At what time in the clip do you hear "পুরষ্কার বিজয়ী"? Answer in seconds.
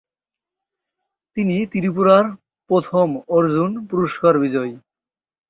3.85-4.73